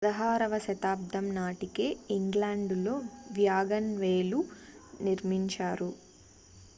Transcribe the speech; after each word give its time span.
16వ 0.03 0.57
శతాబ్దం 0.59 1.25
నాటికే 1.35 1.85
ఇంగ్లాండులో 2.15 2.95
వ్యాగన్వేలు 3.31 4.39
నిర్మించారు 4.99 5.91